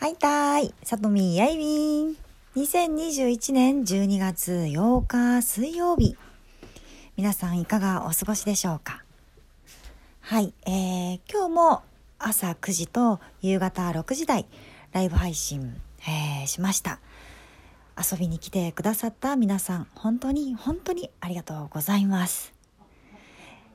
[0.00, 2.16] はいたい、さとみやいびん。
[2.54, 6.16] 2021年12月8日水曜日。
[7.16, 9.02] 皆さんいかがお過ごしでしょうか？
[10.20, 11.82] はい、えー、今日も
[12.20, 14.46] 朝9時と夕方6時台
[14.92, 17.00] ライブ配信、えー、しました。
[18.00, 22.52] 遊びに来てくださった皆さん、本当に本当にありがとうございます。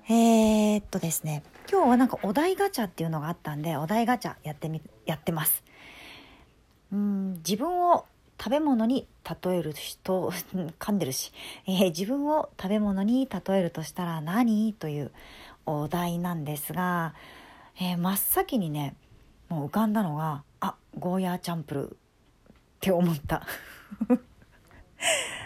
[0.08, 5.62] えー、っとですね、今日はなんかお題ガチャっていうのがあったんで、お題ガチャやってみ、やってます。
[6.94, 8.06] うん自分を
[8.40, 9.08] 食べ物に
[9.44, 10.30] 例える人
[10.80, 11.34] 噛んでるし、
[11.66, 15.12] えー、自分を食べ物に例えるとしたら何という
[15.66, 17.16] お題なんですが、
[17.80, 18.96] えー、真っ先にね
[19.50, 21.96] もう浮かんだのがあゴーヤーチャンプルっ
[22.80, 23.42] て思った。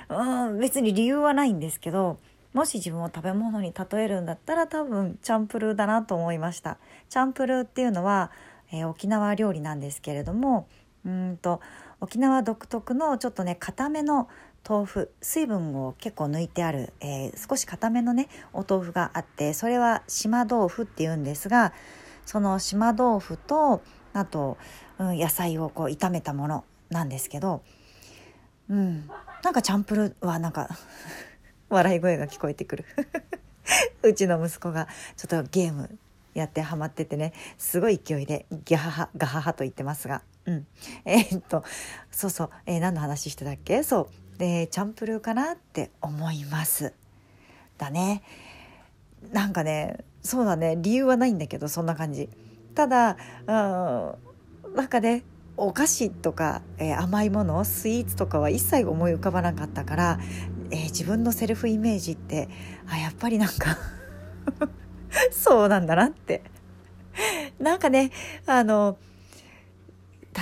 [0.10, 2.18] うん別に理由はないんですけど
[2.54, 6.78] もし自分を食べ物に例えるんだったら多分チャンプルーだなと思いました。
[7.10, 8.32] チャンプルーっていうのは、
[8.72, 10.68] えー、沖縄料理なんですけれども
[11.08, 11.62] うんと
[12.02, 14.28] 沖縄独特のちょっとね固めの
[14.68, 21.74] 豆腐水分を結構抜いてある、えー、少し固めのねお豆腐があってそれは島豆腐っていうんですが
[22.26, 23.82] その島豆腐と
[24.14, 24.58] あと、
[25.00, 27.62] うん、野菜をこう炒めたものなんですけど、
[28.70, 29.10] うん、
[29.44, 30.70] なんかチャンプルはなんか
[31.70, 32.86] 笑い声が聞こえてくる。
[34.02, 35.98] うちの息子がちょっとゲーム
[36.40, 40.22] やってハマっててねすごい勢いでギャハハガハハと言ってますが。
[40.46, 40.68] うん、
[41.06, 41.64] えー、っと
[42.12, 43.84] そうそう、えー、何の話してたっけ？
[43.84, 44.40] そう。
[44.40, 46.94] でチャンプルーかなって思います。
[47.78, 48.22] だね。
[49.32, 50.76] なんかねそうだね。
[50.78, 52.30] 理由はないんだけどそんな感じ。
[52.76, 53.52] ただう
[54.74, 55.24] んなんかね
[55.60, 60.20] お菓子とか、えー、甘いものスイーツとかは一切思い浮かばなかったから、
[60.70, 62.48] えー、自分のセルフイメージって
[62.88, 63.76] あやっぱりなんか
[65.32, 66.42] そうなんだなって。
[67.60, 68.12] なんかね
[68.46, 68.98] あの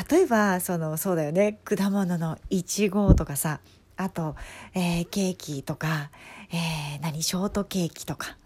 [0.09, 1.59] 例えばそのそうだよね。
[1.63, 3.59] 果物のいちごとかさ
[3.95, 4.35] あと、
[4.73, 6.11] えー、ケーキとか、
[6.51, 8.37] えー、何ショートケーキとか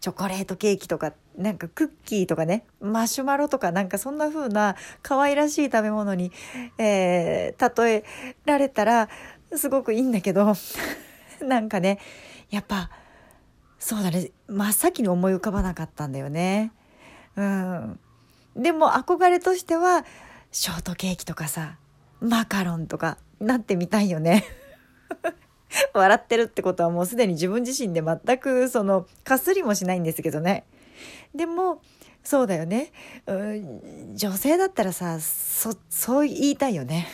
[0.00, 6.30] チョコレートケーキとかなんかクッキーとかねマシュマロとかなんかそんな風な可愛らしい食べ物に、
[6.78, 8.04] えー、例え
[8.44, 9.08] られたら
[9.56, 10.54] すごくいいんだけど
[11.42, 11.98] なんかね
[12.50, 12.90] やっぱ
[13.78, 14.30] そうだね。
[14.48, 16.72] 真っ先に思い浮かばなかったんだよね。
[17.36, 17.98] うん、
[18.56, 20.04] でも憧れとしては
[20.52, 21.78] ショートケーキとかさ
[22.20, 24.44] マカロンとかなってみたいよね。
[25.92, 30.64] 笑ってるってことはもうすでに自分自身で全くそのかすりもしないんですけどね。
[31.34, 31.82] でも
[32.22, 32.92] そうだよね、
[33.26, 37.08] うん、女性だったらさそそう言いたいよね。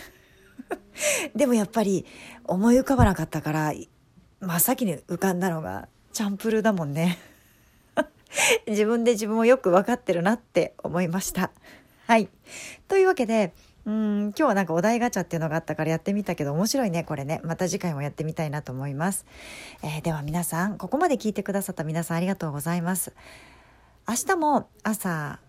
[1.34, 2.06] でもやっぱり
[2.44, 3.72] 思い浮かばなかったから
[4.40, 7.18] 真っ先に浮かんだのがチャンプルだもんね。
[8.66, 11.50] 自分で自分をよく分かってるなって思いました。
[12.06, 12.28] はい。
[12.88, 13.52] というわけで、
[13.86, 17.40] うん今日はなんかお題ガチャっていうのがあったからやってみたけど面白いねこれね。
[17.44, 19.24] また次回もやってみたいなと思います、
[19.82, 23.12] えー、では皆さんここまで聞いてくださった皆さんありがとうございます。
[24.08, 25.40] 明日も朝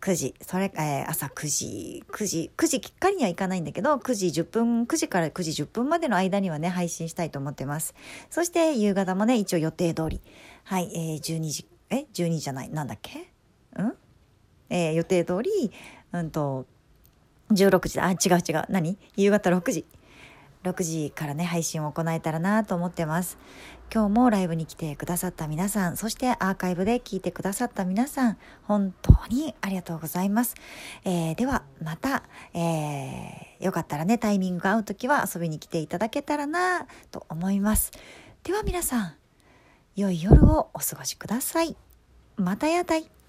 [0.00, 7.94] 9時それ、えー、朝9時9時9時きっかりにはいかないんだけど9時10分9時から9時10分までの間にはね配信したいと思ってます。
[8.30, 10.20] そして夕方もね一応予定通り。
[10.64, 13.30] はい、えー、12時え12時じゃないなんだっけ？
[13.76, 13.92] うん？
[14.70, 15.70] えー、予定通り
[16.12, 16.66] うんと、
[17.52, 18.96] 16時、あ、違う違う、何？
[19.16, 19.84] 夕方6時。
[20.62, 23.38] 6時からね、配信を行えたらなと思ってます。
[23.92, 30.54] 今日もライブに来てくださった皆さん、そしてアーカイブで聞いてくださった皆さん、本当にありがとうございます。
[31.04, 32.22] えー、では、また、
[32.54, 37.90] えー、よかったらね、タイミングが合う時は遊びに来ていただけたらなと思います。
[38.44, 39.14] では皆さん、
[39.96, 41.76] 良い夜をお過ごしください。
[42.36, 43.19] またやたい。